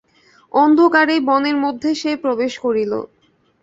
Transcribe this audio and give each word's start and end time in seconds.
অন্ধকারেই 0.53 1.21
বনের 1.27 1.57
মধ্যে 1.57 1.89
সে 1.95 2.11
প্রবেশ 2.23 2.53
করিল। 2.59 2.93